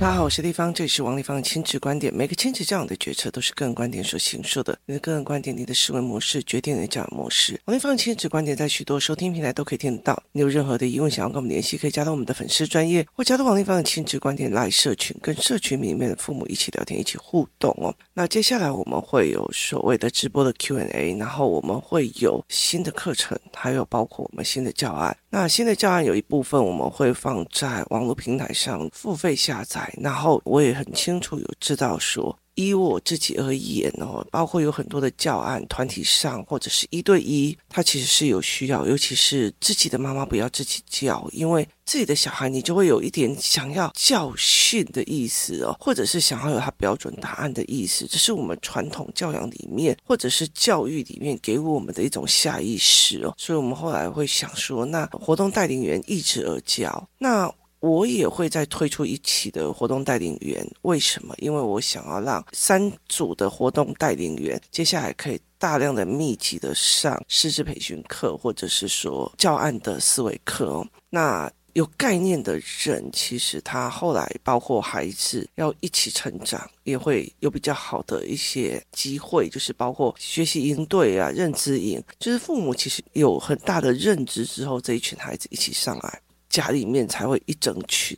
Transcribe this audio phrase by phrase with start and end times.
[0.00, 2.10] 大家好，我是丽芳，这里是王丽芳的亲子观点。
[2.14, 4.78] 每个亲子教养的决策都是个人观点所形塑的。
[4.86, 7.60] 你的个人观点，你的思维模式决定你的教养模式。
[7.66, 10.22] 王丽芳的亲子观点在许多收听平台都可以听得到。
[10.32, 17.94] 你有任何的疑问想要跟我们联系，可以加到我们的粉丝专业，或加到王丽芳的亲子观点 LINE 社群，跟社群里面的父母一起聊天，一起互动哦。
[18.14, 25.14] 那接下来我们会有所谓的直播的 Q&A，然后我们会有新的课程，还有包括我们新的教案。
[25.32, 57.52] 那新的教案有一部分我们会放在网络平台上付费下载，然后我也很清楚有知道说，依我自己而言哦，包括有很多的教案，团体上或者是一对一，他其实是有需要，尤其是自己的妈妈不要自己教，因为自己的小孩你就会有一点想要教训的意思哦，或者是想要有他标准答案的意思，这是我们传统教养里面或者是教育里面给我们的一种下意识哦，所以我们后来会想说，那活动带领员一直而教，那。
[57.80, 61.34] 我也会再推出一期的活动带领员，为什么？
[61.38, 70.86] 因为我想要让三组的活动带领员接下来可以大量的密集的上师资培训课，或者是说教案的思维课哦。
[71.08, 86.20] 那有概念的人，其实他后来包括孩子要一起成长，也会有比较好的一些机会，就是包括学习营队啊、认知营，就是父母其实有很大的认知之后，这一群孩子一起上来。
[86.50, 88.14] 家里面才会一整群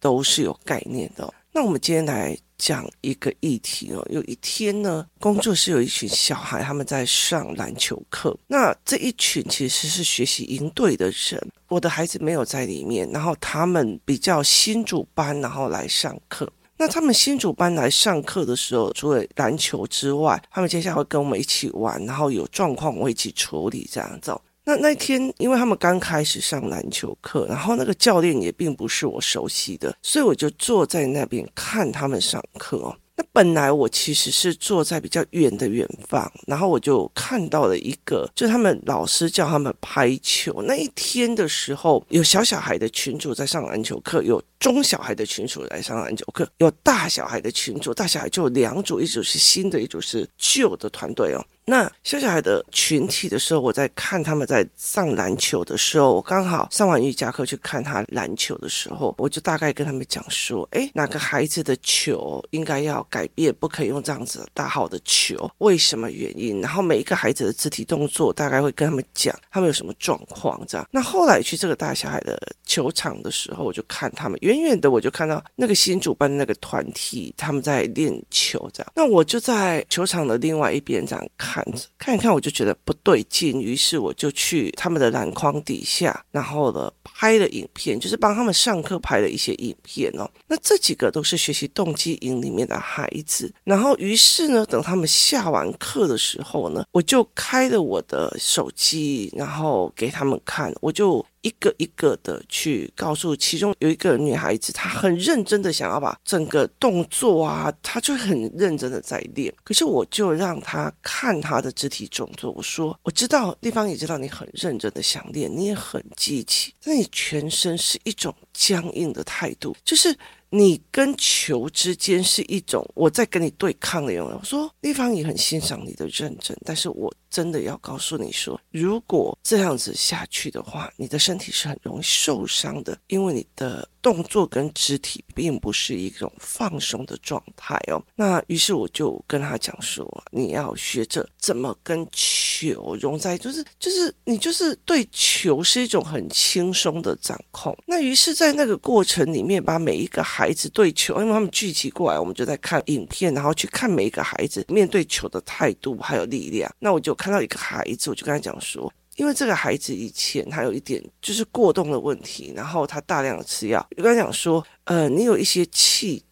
[0.00, 1.32] 都是有概念的。
[1.52, 4.04] 那我们今天来讲一个议题哦。
[4.10, 8.36] 有一天呢，工作室有一群小孩，他们在上篮球课。
[8.48, 13.08] 那这一群其实是学习营队的人，我的孩子没有在里面。
[13.12, 16.52] 然后他们比较新组班，然后来上课。
[16.76, 24.36] 那他们新组班来上课的时候，除了篮球之外，他们接下来会跟我们一起玩，然后有状况我会一起处理这样子。
[24.66, 32.96] 那那天，因为他们刚开始上篮球课，然后那个教练也并不是我熟悉的，所以我就坐在那边看他们上课哦。
[33.16, 40.64] 那本来我其实是坐在比较远的远方，然后我就看到了一个，就他们老师叫他们拍球。
[40.66, 51.44] 那一天的时候，有小小孩的群主在上篮球课，有中小孩的群主来上篮球课，有大小孩的群主，大小孩就有两组，一组是新的，一组是旧的团队哦。
[51.66, 66.60] 那小小孩的群体的时候，我在看他们在上篮球的时候，我刚好上完瑜伽课去看他篮球的时候，我就大概跟他们讲说，诶，哪个孩子的球应该要改变，不可以用这样子大号的球，为什么原因？
[66.60, 70.86] 然后每一个孩子的肢体动作，大概会跟他们讲他们有什么状况这样。
[70.90, 78.92] 那后来去这个大小孩的球场的时候，我就看他们远远的，我就看到那个新主办的那个团体他们在练球这样。
[78.94, 81.53] 那我就在球场的另外一边这样看。
[81.54, 90.28] 看着看一看，我就觉得不对劲，于是我就去他们的篮筐底下，然后呢拍了影片，就是帮他们上课拍了一些影片哦。
[90.48, 101.24] 那这几个都是学习动机营里面的孩子，然后于是呢，等他们下完课的时候呢，我就开了我的手机，然后给他们看，我就。
[101.44, 109.54] 一个一个的去告诉，其中有一个女孩子，她很认真的想要把整个动作啊，她就很认真的在练。
[109.62, 120.16] 可是我就让她看她的肢体动作，我说我知道，丽芳也知道你很认真的想练，你也很积极，但你全身是一种僵硬的态度，就是。
[120.50, 124.36] 你跟球之间是一种我在跟你对抗的样子。
[124.38, 133.88] 我说丽芳也很欣赏你的认真，但是我真的要告诉你说，如果这样子下去的话，你的身体是很容易受伤的，因为你的。
[134.04, 137.96] 动作跟肢体并不是一种放松的状态哦。
[138.14, 147.74] 那于是我就跟他讲说，你要学着怎么跟球融在，就是就是你就是对球是一种很轻松的掌控。
[147.86, 156.70] 那于是，在那个过程里面，把每一个孩子对球，因为他们聚集过来，我们就在看影片，然后去看每一个孩子面对球的态度还有力量。
[156.78, 158.92] 那我就看到一个孩子，我就跟他讲说。
[159.16, 163.86] 因为这个孩子以前他有一点就是过动的问题，然后他大量的吃药。
[163.96, 166.22] 我跟他讲说，呃，你有一些气。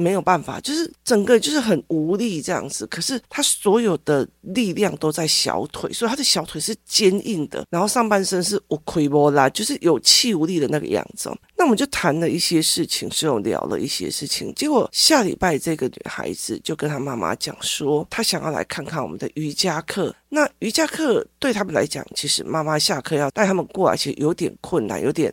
[0.00, 2.86] 没有办法，就是整个就是很无力这样子。
[2.86, 11.30] 可是他所有的力量都在小腿，所以他的小腿是坚硬的，然后上半身是无亏波拉，就是有气无力的那个样子。
[11.56, 14.52] 那我们就谈了一些事情，之后聊了一些事情。
[14.54, 20.14] 结果下礼拜这个女孩子就跟她妈妈讲说，她想要来看看我们的瑜伽课。
[20.30, 25.32] 那瑜伽课对他们来讲，其实妈妈下课要带他们过来，其实有点困难，有点。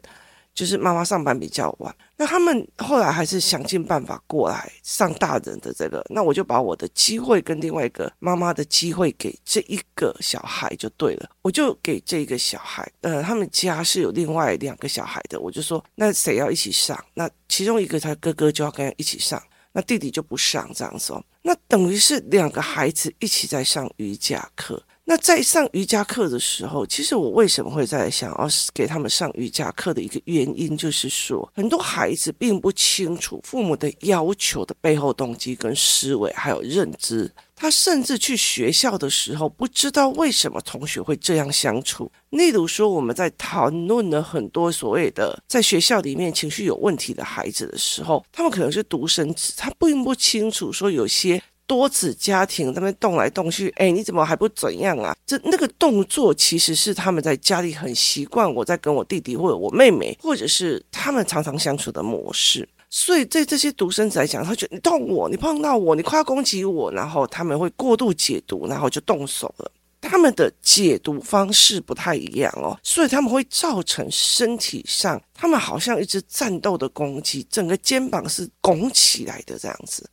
[0.53, 16.97] 就是妈妈上班比较晚，那他们后来还是想尽办法过来上大人的这个，那我就把我的机会跟另外一个妈妈的机会给这一个小孩就对了，我就给这个小孩，呃，他们家是有另外两个小孩的，我就说那谁要一起上？
[17.13, 19.41] 那其中一个他哥哥就要跟他一起上，
[19.71, 24.81] 那弟弟就不上这样子哦，那等于是两个孩子一起在上瑜伽课。
[25.09, 37.31] 那在上瑜伽课的时候，其实我为什么会在想要给他们上瑜伽课的一个原因，就是说很多孩子并不清楚父母的要求的背后动机跟思维，还有认知。
[37.55, 42.11] 他甚至去学校的时候，不知道为什么同学会这样相处。
[42.31, 51.41] 例如说，我们在讨论了很多所谓的在学校里面情绪有问题的孩子的时候，他们可能是独生子，他并不清楚说有些。
[51.67, 55.15] 多子家庭，他们动来动去，哎，你怎么还不怎样啊？
[55.25, 62.67] 这那个动作其实是他们在家里很习惯，我在跟我弟弟或者我妹妹，或者是他们常常相处的模式。
[62.89, 69.69] 所以对这些独生子来讲，他觉得你动我，你碰到我，你快要攻击我，然后他们会过度解读，然后就动手了。
[69.99, 80.09] 他们的解读方式不太一样哦，所以他们会造成身体上，他们好像一只战斗的攻击，整个肩膀是拱起来的这样子。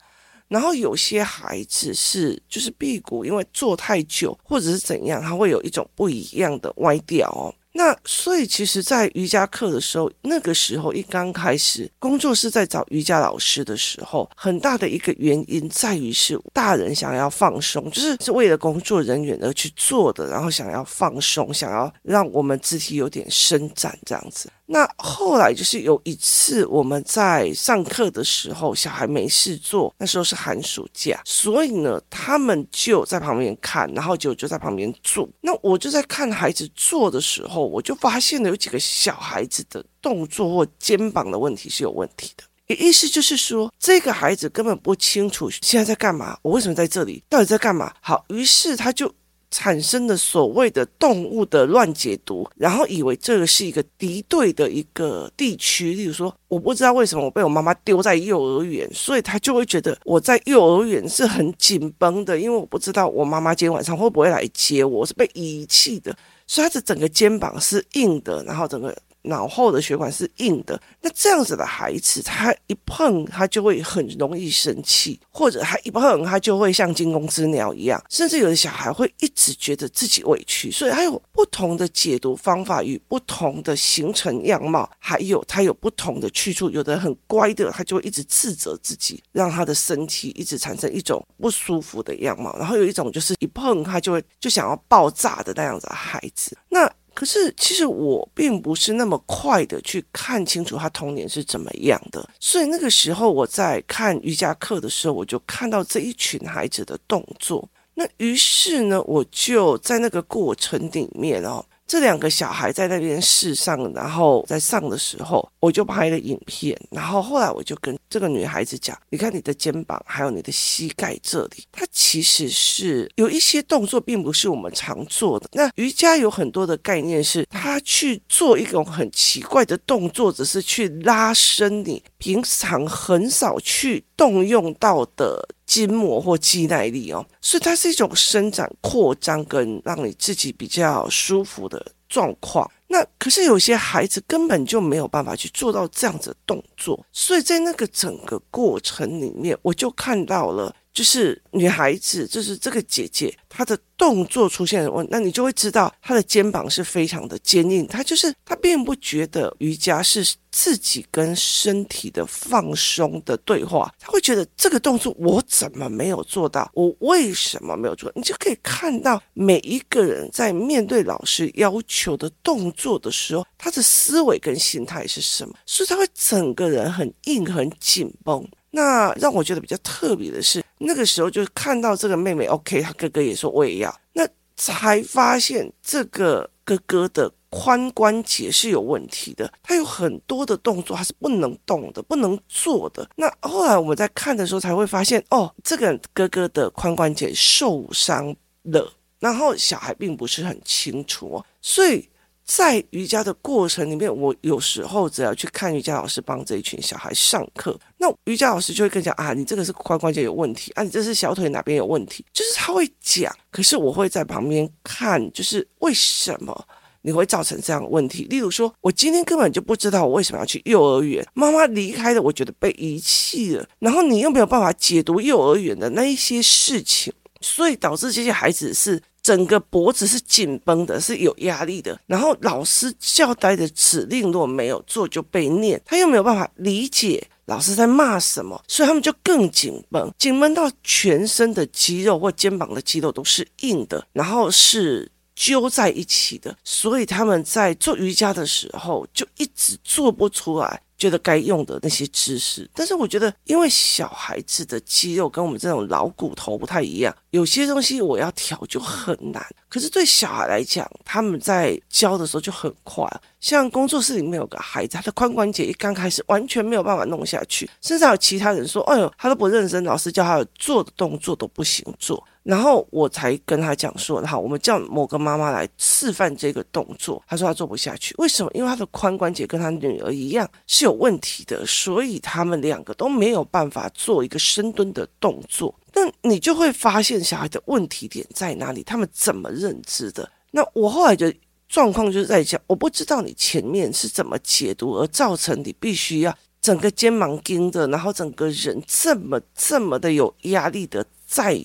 [0.49, 7.55] 然后有些孩子是就是屁股，因为坐太久或者是怎样，他会有一种不一样的歪掉哦。
[7.77, 24.49] 那所以其实，在瑜伽课的时候，那个时候一刚开始工作室在找瑜伽老师的时候，很大的一个原因在于是大人想要放松，就是是为了工作人员而去做的，然后想要放松，想要让我们肢体有点伸展这样子。
[24.67, 35.29] 那后来就是有一次我们在上课的时候，小孩没事做，那时候是寒暑假，所以呢，他们就在旁边看，然后就就在旁边做。
[35.43, 42.45] 那我就在看孩子做的时候，我就发现了有几个小孩子的动作或肩膀的问题是有问题的。
[42.75, 47.93] 意思就是说，这个孩子根本不清楚现在在干嘛，我为什么在这里，到底在干嘛？
[48.01, 49.15] 好，于是他就。
[49.55, 66.13] 产生的所谓的动物的乱解读，然后以为这个是一个敌对的一个地区，例如说，我不知道为什么我被我妈妈丢在幼儿园，所以他就会觉得我在幼儿园是很紧绷的，因为我不知道我妈妈今天晚上会不会来接我，是被遗弃的，
[66.49, 68.93] 所以他的整个肩膀是硬的，然后整个。
[69.25, 86.71] 脑后的血管是硬的，那这样子的孩子，他一碰他就会很容易生气，或者他一碰他就会像惊弓之鸟一样，甚至有的小孩会一直觉得自己委屈，所以他有不同的解读方法与不同的形成样貌，还有他有不同的去处。
[86.71, 96.91] 有的很乖的，他就会一直自责自己，让他的身体一直产生一种不舒服的样貌，然后有一种就是一碰他就会就想要爆炸的那样子的孩子，那。
[97.15, 107.69] 可是，其实我并不是那么快的去看清楚他童年是怎么样的，所以那个时候我在看瑜伽课的时候，我就看到这一群孩子的动作。
[107.95, 111.65] 那于是呢，我就在那个过程里面哦。
[111.87, 116.79] 这两个小孩在那边试上，然后在上的时候，我就拍了影片。
[116.91, 125.49] 然后后来我就跟这个女孩子讲：“你看你的肩膀，还有你的膝盖这里，它其实是有一些动作，并不是我们常做的。
[125.53, 142.71] 那瑜伽有很多的概念是，他去做一种很奇怪的动作，只是去拉伸你平常很少去动用到的。”筋膜或肌耐力哦，所以它是一种伸展、扩张跟让你自己比较舒服的状况。
[142.89, 150.73] 那可是有些孩子根本就没有办法去做到这样子的动作，所以在那个整个过程里面，我就看到了。
[150.95, 157.85] 就是女孩子，就是这个姐姐，她的动作出现了问，那你就会知道她的肩膀是非常的坚硬。
[157.89, 166.71] 她就是她并不觉得瑜伽是自己跟身体的放松的对话，她会觉得这个动作我怎么没有做到？
[166.75, 168.13] 我为什么没有做？
[168.15, 175.55] 你就可以看到每一个人在面对老师要求的动作的时候，他的思维跟心态是什么？
[175.67, 178.49] 所以他会整个人很硬、很紧绷。
[178.71, 184.27] 那让我觉得比较特别的是，那个时候就看到这个妹妹，OK，她哥哥也说我也要，那
[184.57, 193.09] 才发现这个哥哥的髋关节是有问题的，他有很多的动作他是不能动的，不能做的。
[193.17, 202.09] 那后来我们在看的时候才会发现，哦，这个哥哥的髋关节受伤了，然后小孩并不是很清楚哦，所以。
[202.45, 216.67] 在瑜伽的过程里面，我有时候只要去看瑜伽老师帮这一群小孩上课，那瑜伽老师就会跟你讲啊，你这个是髋关节有问题啊，你这是小腿哪边有问题，就是他会讲，可是我会在旁边看，就是为什么？
[217.07, 218.25] 你会造成这样的问题。
[218.31, 231.99] 例如说，我今天根本就不知道我为什么要去幼儿园，妈妈离开了，我觉得被遗弃了，然后你又没有办法解读幼儿园的那一些事情，所以导致这些孩子是整个脖子是紧绷的，是有压力的。
[232.07, 237.27] 然后老师交代的指令如果没有做就被念，他又没有办法理解。
[237.47, 238.63] 老师在骂什么？
[238.69, 246.57] 所以他们就更紧绷，紧绷到全身的肌肉或肩膀的肌肉都是硬的，然后是揪在一起的。
[246.65, 250.81] 所以他们在做瑜伽的时候就一直做不出来。
[250.97, 259.45] 觉得该用的那些知识，但是我觉得，因为小孩子的肌肉跟我们这种老骨头不太一样，有些东西我要调就很难。
[259.69, 263.05] 可是对小孩来讲，他们在教的时候就很快。
[263.41, 277.23] 像工作室里面有个孩子，他的髋关节一刚开始完全没有办法弄下去，甚至还有其他人说：“哎呦，他都不认真，老师叫他做的动作都不行做。”然后我才跟他讲说，好，我们叫某个妈妈来示范这个动作。
[277.27, 278.51] 他说他做不下去，为什么？
[278.53, 285.75] 因为他的髋关节跟他女儿一样是有问题的，所以他们两个都没有办法做一个深蹲的动作。
[285.95, 288.83] 那你就会发现小孩的问题点在哪里？
[288.83, 290.31] 他们怎么认知的？
[290.51, 291.35] 那我后来的
[291.67, 301.65] 状况就是在讲，我不知道你前面是怎么解读，而造成你必须要整个肩膀硬的，然后整个人这么这么的有压力的在。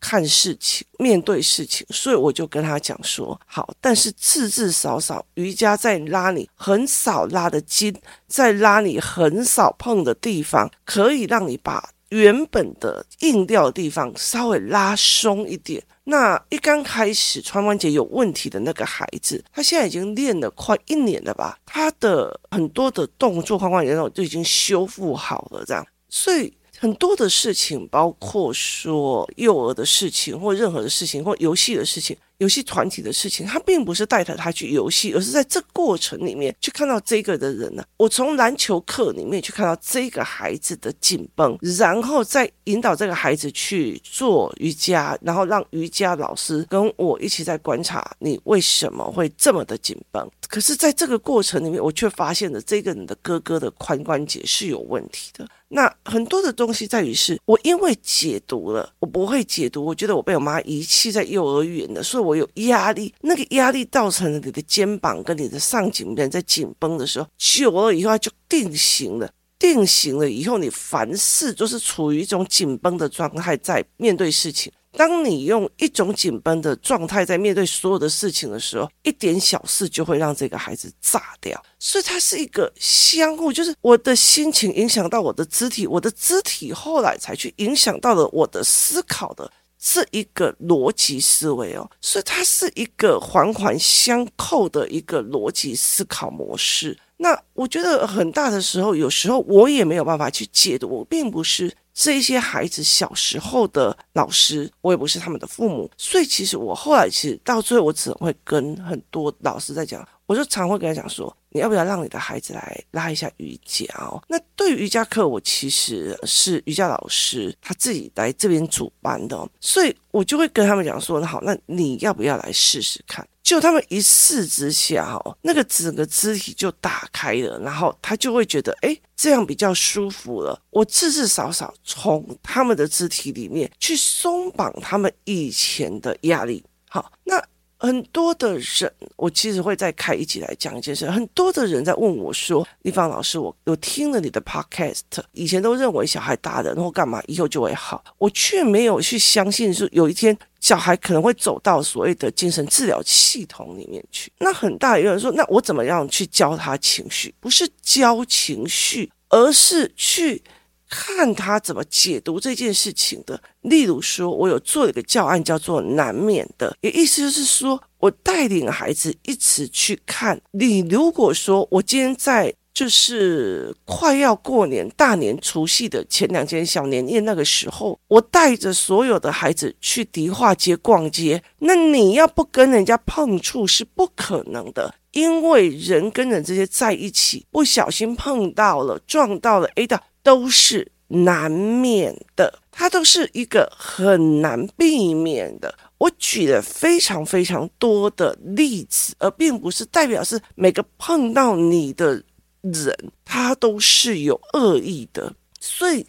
[0.00, 7.94] 看事情，面对事情，所以我就跟他讲说，好，但是至至少少瑜伽在拉你很少拉的筋，
[8.26, 15.82] 在拉你很少碰的地方，可以让你把原本的硬掉的地方稍微拉松一点。
[16.04, 26.57] 那一刚开始髋关节有问题的那个孩子，他现在已经练了快一年了吧，他的很多的动作髋关节都已经修复好了，这样，所以。
[26.80, 32.16] 很多的事情，包括说幼儿的事情，或任何的事情，或游戏的事情。
[32.38, 37.84] 游戏团体的事情，他并不是带着他去游戏，而是在这过程里面去看到这个的人呢。
[37.96, 50.28] 我从篮球课里面去看到这个孩子的紧绷，然后再引导这个孩子去做瑜伽，然后让瑜伽老师跟我一起在观察你为什么会这么的紧绷。
[50.48, 55.46] 可是，在这个过程里面，我却发现了这个人的哥哥的髋关节是有问题的。
[55.70, 62.38] 那很多的东西在于是我因为解读了，我不会解读，我觉得我被我妈遗弃在幼儿园的，所以我。
[62.38, 69.28] 有压力，那个压力造成了你的肩膀跟你的上颈部在紧绷的时候，久了以后它就定型了。
[69.58, 74.70] 定型了以后，你凡事都是处于一种紧绷的状态，在面对事情。
[74.92, 81.60] 当你用一种紧绷的状态在面对所有的事情的时候，一点小事就会让这个孩子炸掉。
[81.78, 89.50] 所以它是一个相互，就是我的心情影响到我的肢体，我的肢体后来才去影响到了我的思考的。
[89.78, 96.98] 这一个逻辑思维哦，所以它是一个环环相扣的一个逻辑思考模式。
[97.18, 100.88] 那我觉得很大的时候，有时候我也没有办法去解读。
[100.88, 111.34] 我并不是这些孩子小时候的老师，我也不是他们的父母，所以其实我后来其实到最后，我只会跟很多老师在讲，我就常会跟他讲说。
[111.50, 114.22] 你要不要让你的孩子来拉一下瑜伽哦？
[114.28, 123.26] 那对于瑜伽课，我其实是瑜伽老师他自己来这边主办的，所以我就会跟他们讲说：那好，那你要不要来试试看？
[123.48, 130.60] 就他们一试之下哦，那个整个肢体就打开了，然后他就会觉得，哎，这样比较舒服了。
[130.68, 136.62] 我至至少少从他们的肢体里面去松绑他们以前的压力。
[136.90, 137.42] 好，那。
[137.80, 141.08] 很多的人，我其实会再开一集来讲一件事。
[141.08, 157.32] 很多的人在问我说：“丽芳老师，我有听了你的 podcast，以前都认为小孩大人或干嘛以后就会好，我却没有去相信说有一天小孩可能会走到所谓的精神治疗系统里面去。”那很大有人说：“那我怎么样去教他情绪？
[157.38, 160.42] 不是教情绪，而是去。”
[160.88, 163.40] 看他怎么解读这件事情的。
[163.62, 170.40] 例如说，我有做一个教案，叫做“难免的”，也意思就是说，我带领孩子一起去看。
[170.52, 190.00] 你如果说我今天在就是快要过年大年除夕的前两天小年夜那个时候，我带着所有的孩子去迪化街逛街，那你要不跟人家碰触是不可能的，因为人跟人之间在一起，不小心碰到了、撞到了，哎的。
[190.22, 195.74] 都是难免的，它都是一个很难避免的。
[195.98, 202.22] 我举了非常非常多的例子，而并不是代表是每个碰到你的
[202.60, 202.94] 人，
[203.24, 205.34] 他都是有恶意的。
[205.58, 206.06] 所以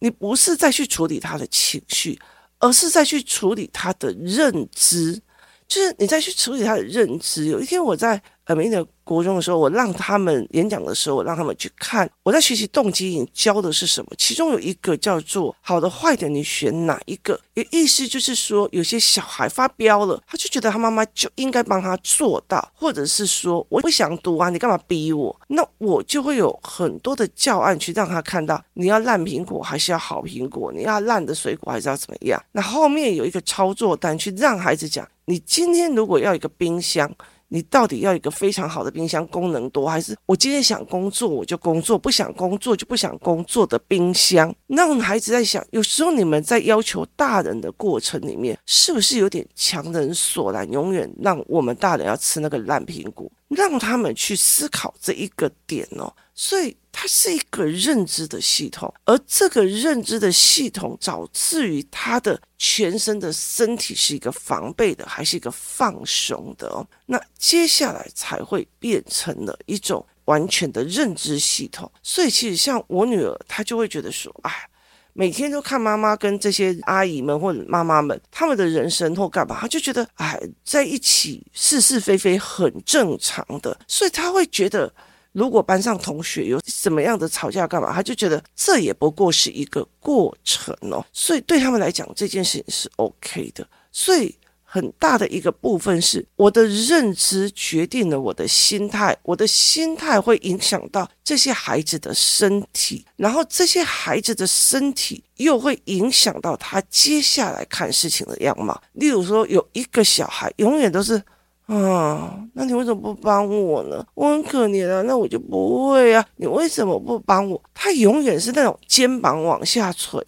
[0.00, 2.18] 你不是再去处理他的情绪，
[2.58, 5.20] 而是再去处理他的认知。
[5.68, 7.44] 就是你再去处理他的认知。
[7.46, 14.10] 有一天我在呃，美的国中的时候，我让他们演讲的时候，我让他们去看我在学习动机营教的是什么。
[14.16, 17.38] 其中有一个叫做好的坏的，你选哪一个？
[17.52, 25.38] 有意思就是说，有些小孩发飙了，他就觉得他妈妈就应该帮他做到，或者是说我不想读啊，你干嘛逼我？
[25.48, 30.72] 那我就会有很多的教案去让他看到，你要烂苹果还是要好苹果？
[30.72, 32.42] 你要烂的水果还是要怎么样？
[32.52, 37.14] 那后面有一个操作单去让孩子讲，你今天如果要一个冰箱。
[37.48, 44.54] 你到底要一个非常好的冰箱，功能多，还是我今天想工作我就工作，不想工作就不想工作的冰箱？
[44.66, 50.70] 让孩子在想，有时候你们在要求大人的过程里面，是不是有点强人所难？
[50.70, 56.12] 永远让我们大人要吃那个烂苹果，让他们去思考这一个点哦。
[56.34, 66.84] 所以它是一个认知的系统，而这个认知的系统导致于他的全身的身体是一个防备的，还是一个放松的哦？
[67.06, 71.88] 那接下来才会变成了一种完全的认知系统。
[72.02, 74.68] 所以其实像我女儿，她就会觉得说，哎，
[75.12, 84.92] 每天都看妈妈跟这些阿姨们或者妈妈们他们的人生或干嘛，她就觉得哎，在一起是是非非很正常的，所以她会觉得。
[85.32, 93.68] 如果班上同学有什么样的吵架干嘛，他就觉得这也不过是一个过程哦，所以对他们来讲这件事情是 OK 的。
[93.92, 108.80] 所以很大的一个部分是我的认知决定了我的心态，我的心态会影响到这些孩子的身体，然后这些孩子的身体又会影响到他接下来看事情的样貌。
[108.92, 111.22] 例如说，有一个小孩永远都是。
[111.68, 114.02] 啊，那你为什么不帮我呢？
[114.14, 116.24] 我很可怜啊，那我就不会啊。
[116.36, 117.62] 你为什么不帮我？
[117.74, 120.18] 他永远是那种肩膀往下垂，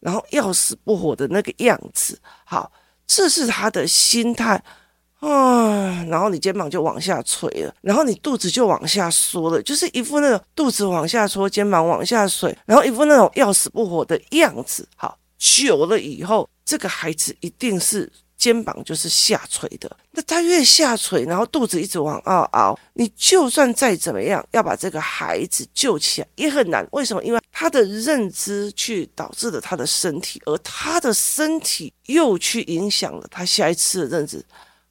[0.00, 2.18] 然后要死不活的那个样子。
[2.46, 2.72] 好，
[3.06, 4.62] 这是他的心态
[5.20, 6.02] 啊。
[6.04, 14.88] 然后你肩膀就往下垂了，然后你肚子就往下缩了，就是一副那种肚子往下缩，肩膀往下垂，然后一副那种要死不活的样子。
[14.96, 18.10] 好，久了以后，这个孩子一定是。
[18.46, 26.86] 肩膀就是下垂的，那他越下垂，然后肚子一直往凹凹，你就算再怎么样要把这个孩子救起来也很难。
[26.92, 27.20] 为什么？
[27.24, 34.40] 因为他的认知去导致了他的身体，而他的身体又去影响了他下一次的认知。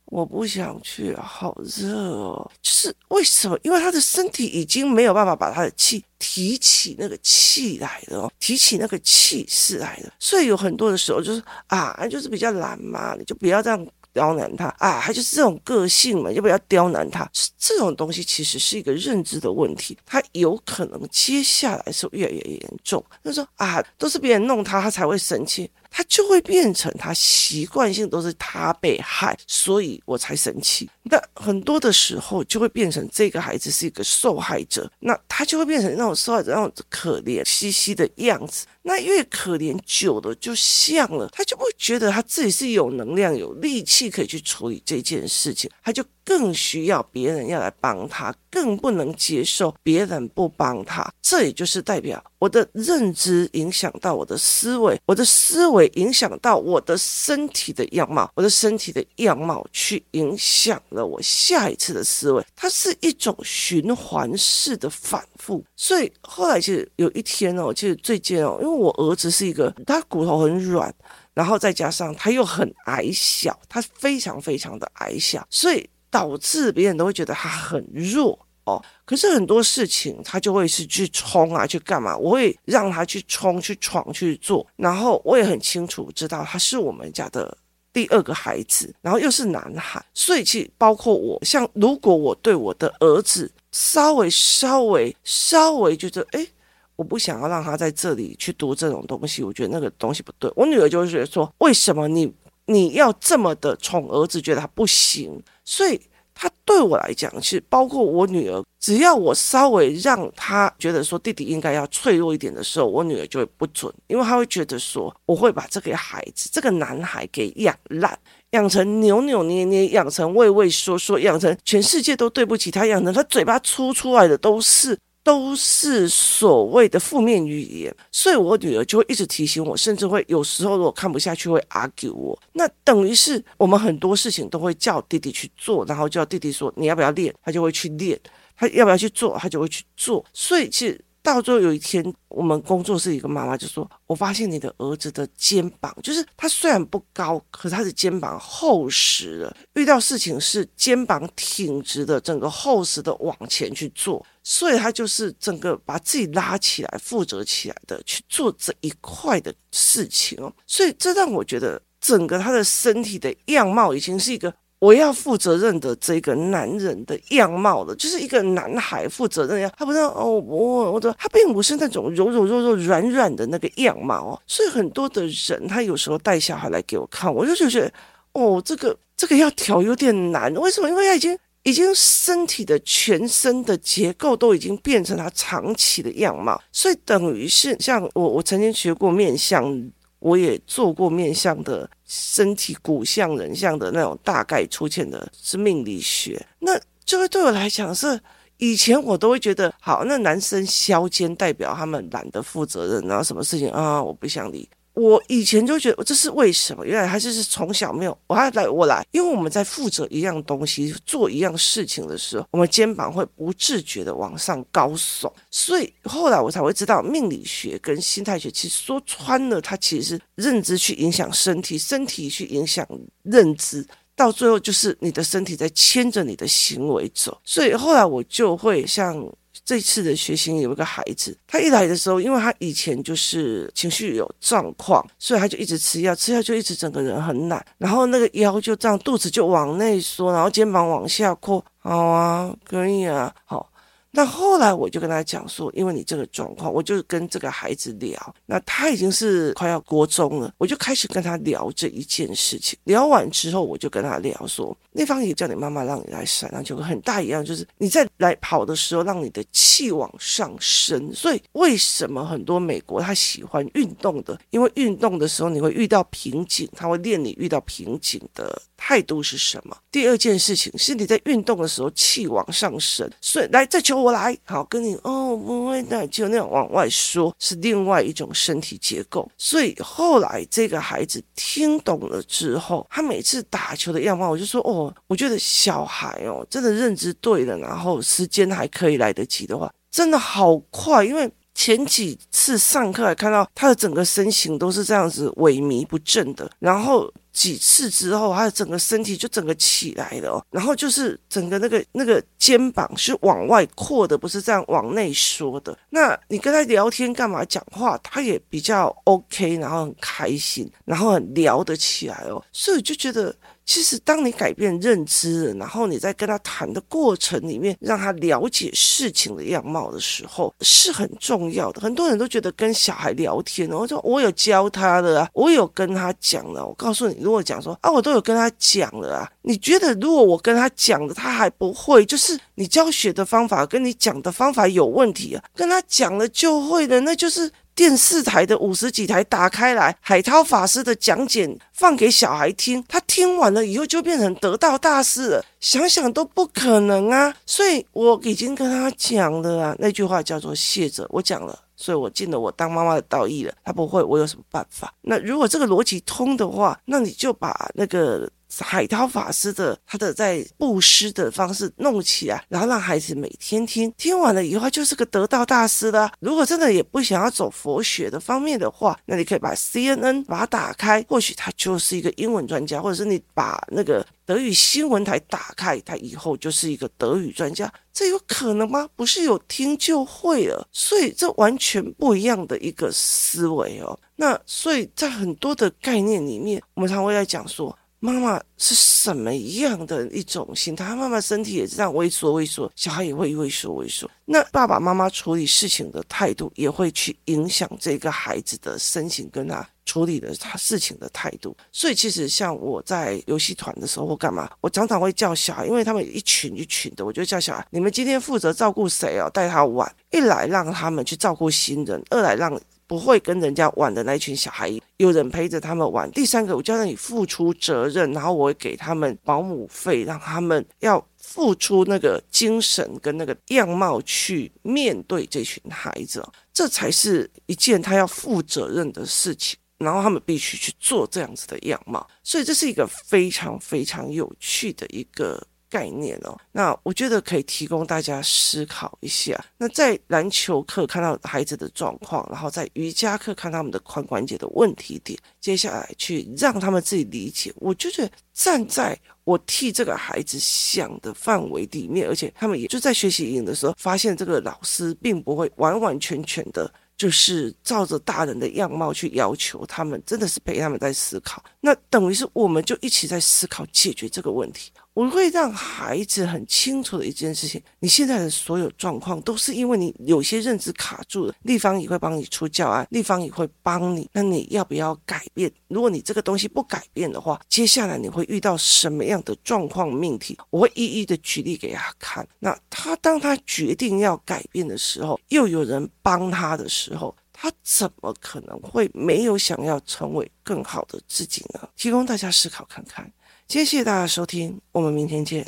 [0.06, 2.52] 我不想去，好热哦！
[2.62, 3.58] 就是为什么？
[3.64, 10.14] 因为他的身体已经没有办法把他的气提起那个气来了哦，提起那个气势来了。
[10.20, 17.30] 所以有很多的时候就是啊，就是比较懒嘛，你就不要这样刁难他啊，他就是这种个性嘛，就不要刁难他。
[17.58, 23.04] 这种东西其实是一个认知的问题，他有可能接下来是越来越严重。
[23.24, 25.70] 他说啊，都是别人弄他，他才会生气。
[25.98, 30.90] 他就会变成他习惯性都是他被害，所以我才生气。
[31.04, 38.66] 那很多的时候就会变成这个孩子是一个受害者，那他就会变成那种受害者那种可怜兮兮的样子。
[38.82, 51.10] 那越可怜久了就像了，他就不会觉得他自己是有能量、有力气可以去处理这件事情，他就更需要别人要来帮他，更不能接受别人不帮他。
[51.22, 55.86] 这也就是代表我的认知影响到我的思维，我的思维。
[55.96, 65.64] 影响到我的身体的样貌，我的身体的样貌去影响了我下一次的思维，它是一种循环式的反复。
[65.76, 70.94] 所以后来其实有一天哦，其实最近哦，因为我儿子是一个他骨头很软，
[71.34, 78.40] 然后再加上他又很矮小，他非常非常的矮小，所以导致别人都会觉得他很弱。
[78.64, 82.18] 哦，可是很多事情他就会是去冲啊，去干嘛？
[82.18, 84.66] 我会让他去冲、去闯、去做。
[84.78, 87.56] 然后我也很清楚知道他是我们家的
[87.92, 96.48] 第二个孩子，然后又是男孩，所以其实包括我，像如果我对我的儿子稍微、稍微、稍微觉得，哎，
[96.96, 100.52] 我不想要让他在这里去读这种东西，我觉得那个东西不对。
[100.56, 102.34] 我女儿就会觉得说，为什么你
[102.66, 105.40] 你要这么的宠儿子，觉得他不行？
[105.66, 106.00] 所以。
[106.38, 125.00] 他对我来讲，其实包括我女儿，只要我稍微让她觉得说弟弟应该要脆弱一点的时候，我女儿就会不准，因为她会觉得说我会把这个孩子，这个男孩给养烂，养成扭扭捏捏，养成畏畏缩缩，养成全世界都对不起他，养成他嘴巴出出来的都是。
[125.26, 132.40] 都是所谓的负面语言，所以我女儿就会一直提醒我，甚至会有时候如果看不下去会 argue 我。
[132.54, 138.16] 那等于是我们很多事情都会叫弟弟去做，然后叫弟弟说你要不要练，他就会去练；
[138.56, 140.24] 他要不要去做，他就会去做。
[140.32, 141.02] 所以其实
[141.34, 149.58] 到最后有一天，我们工作室一个妈妈就说：“我发现你的儿子的肩膀，就是他虽然不高，可是他的肩膀厚实了。
[149.74, 160.54] 遇到事情是肩膀挺直的，整个厚实的往前去做，所以他就是整个把自己拉起来、负责起来的去做这一块的事情哦。
[160.68, 169.72] 所以这让我觉得，整个他的身体的样貌已经是一个。”我要负责任的这个男人的样貌了，就是一个男孩负责任呀。
[169.78, 174.42] 他不是哦，我我的他并不是那种柔柔弱弱软软的那个样貌哦。
[174.46, 177.92] 所以很多的人，他有时候带小孩来给我看，我就就觉得
[178.34, 180.54] 哦，这个这个要调有点难。
[180.56, 180.90] 为什么？
[180.90, 189.90] 因为他已经已经身体的全身的结构都已经变成他长期的样貌，所以等于是像我我曾经学过面相。
[190.26, 196.72] 我也做过面相的身体骨相、人像的那种大概出现的是命理学，那
[197.06, 198.20] 这个对我来讲是
[198.58, 204.68] 以前我都会觉得好，那男生削肩代表他们懒得负责任，然后什么事情啊，我不想理。
[204.96, 206.86] 我以前就觉得这是为什么？
[206.86, 222.88] 原来还是是从小没有，我还来我来，因为我们在负责一样东西、做一样事情的时候，我们肩膀会不自觉的往上高耸，所以后来我才会知道，命理学跟心态学其实说穿了，它其实是认知去影响身体，身体去影响
[223.24, 229.30] 认知，到最后就是你的身体在牵着你的行为走，所以后来我就会像。
[229.66, 241.66] 这次的学习有一个孩子，他一来的时候，因为他以前就是情绪有状况，所以他就一直吃药，吃药就一直整个人很懒，然后那个腰就这样，肚子就往内缩，然后肩膀往下扩。
[241.80, 243.70] 好啊，可以啊，好。
[244.18, 248.36] 那后来我就跟他讲说，因为你这个状况，我就跟这个孩子聊。
[248.46, 252.80] 那他已经是快要国中了，我就开始跟他聊这一件事情。
[252.86, 261.14] 聊完之后，我就跟他聊说，那方也叫你妈妈让你来闪，篮球很大一样，就是你在来跑的时候，让你的气往上升。
[261.14, 264.40] 所以为什么很多美国他喜欢运动的？
[264.52, 269.76] 因为运动的时候你会遇到瓶颈，他会练你遇到瓶颈的态度是什么。
[269.92, 273.96] 第二件事情是你在运动的时候气往上升，所以来这球。
[274.06, 279.28] 我来好跟你哦，不会的，就那样往外说，是另外一种身体结构。
[279.36, 291.04] 所以后来这个孩子听懂了之后，他每次打球的样貌，我就说哦，我觉得小孩哦，真的认知对了，然后时间还可以来得及的话，真的好快。
[291.04, 297.12] 因为前几次上课还看到他的整个身形都是这样子萎靡不振的，然后。
[297.36, 305.78] 几次之后，他的整个身体就整个起来了，然后就是整个那个那个肩膀是往外扩的，不是这样往内缩的。
[305.90, 313.36] 那你跟他聊天干嘛讲话，他也比较 OK，然后很开心，然后很聊得起来哦，所以就觉得。
[313.66, 321.82] 其实，当你改变认知，然后你在跟他谈的过程里面，让他了解事情的样貌的时候，是很重要的。
[321.82, 326.66] 很多人都觉得跟小孩聊天，我说我有教他的啊，我有跟他讲了。
[326.66, 335.44] 我告诉你，如果讲说啊，我都有跟他讲了啊，你觉得如果我跟他讲的他还不会，就是你教学的方法跟你讲的方法有问题啊？
[335.56, 337.52] 跟他讲了就会的，那就是。
[337.76, 345.46] 电视台的五十几台打开来，海涛法师的讲解放给小孩听，他听完了以后就变成得道大师了。
[345.60, 347.36] 想想都不可能啊！
[347.46, 353.54] 所以我已经跟他讲了啊，那句话叫做“谢着”，我讲了，所以我尽了我当妈妈的道义了。
[353.64, 354.94] 他不会，我有什么办法？
[355.02, 358.30] 那如果这个逻辑通的话，那你就把那个。
[358.64, 366.12] 海涛法师的他的在布施的方式弄起来，然后让孩子每天听，听完了以后就是个得道大师了。
[366.20, 378.88] 如果真的也不想要走佛学的方面的话，那你可以把 CNN 把它打开，或许他就是一个英文专家，或者是你把那个德语新闻台打开，他以后就是一个德语专家，这有可能吗？
[378.96, 383.98] 不是有听就会了，所以这完全不一样的一个思维哦。
[384.16, 387.78] 那所以在很多的概念里面，我们常会在讲说。
[388.00, 390.96] 妈妈是什么样的一种心态？
[390.96, 394.10] 妈妈身体也是这样微缩微缩，小孩也会微缩微缩。
[394.26, 401.56] 那爸爸妈妈处理事情的态度也会去影响这个孩子的身形，跟他处理的他事情的态度。
[401.72, 409.30] 所以其实像我在游戏团的时候或干嘛，我常常会叫小孩，因为他们一群一群的，我就叫小孩：你们今天负责照顾谁哦？
[409.34, 409.92] 带他玩。
[410.12, 412.62] 一来让他们去照顾新人，二来让。
[412.88, 416.10] 不会跟人家玩的那群小孩，有人陪着他们玩。
[416.12, 429.58] 第三个，我就让你付出责任，然后我会给他们保姆费，让他们要付出那个精神跟那个样貌去面对这群孩子，这才是一件他要负责任的事情。
[429.78, 435.46] 然后他们必须去做这样子的样貌，所以这是一个非常非常有趣的一个。
[435.76, 436.38] 概念哦。
[436.54, 439.44] 那我觉得可以提供大家思考一下。
[439.58, 447.54] 那在篮球课看到孩子的状况，然后在瑜伽课看他们的髋关节的问题点，接下来去让他们自己理解。
[447.58, 456.72] 我就觉得站在我替这个孩子想的范围里面，而且他们也就在学习营的时候，发现这个老师并不会完完全全的。
[456.98, 461.44] 就是照着大人的样貌去要求他们，真的是陪他们在思考。
[461.60, 464.72] 那等于是我们就一起在思考解决这个问题。
[464.96, 471.36] 我会让孩子很清楚的一件事情：你现在的所有状况都是因为你有些认知卡住了。
[471.42, 474.10] 立方也会帮你出教案，立方也会帮你。
[474.14, 475.52] 那你要不要改变？
[475.68, 480.38] 如果你这个东西不改变的话，接下来你会遇到什么样的状况命题？
[480.50, 482.26] 我会一一的举例给他看。
[482.40, 491.68] 那他当他决定要改变的时候，又有人帮他的时候，他怎么可能会没有想要成为更好的自己呢？
[491.76, 493.12] 提供大家思考看看。
[493.48, 495.46] 谢谢大家收听，我们明天见。